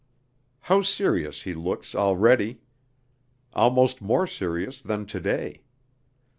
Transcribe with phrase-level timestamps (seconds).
[0.61, 2.59] How serious he looks, already!
[3.53, 5.61] Almost more serious than today.